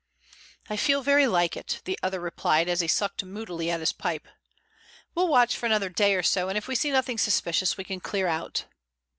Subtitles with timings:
[0.67, 4.27] "I feel very like it," the other replied as he sucked moodily at his pipe.
[5.13, 7.99] "We'll watch for another day or so, and if we see nothing suspicious we can
[7.99, 8.65] clear out."